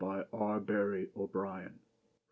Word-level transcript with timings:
BY 0.03 0.25
R. 0.33 0.59
BARRY 0.59 1.11
O'BRIEN. 1.15 1.77